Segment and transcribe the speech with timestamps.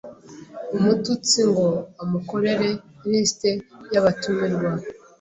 [0.77, 1.67] umututsi ngo
[2.03, 2.67] amukorere
[3.11, 3.41] list
[3.93, 4.69] y’abatumirwa,